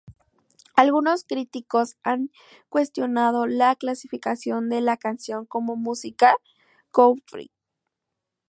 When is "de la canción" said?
4.67-5.45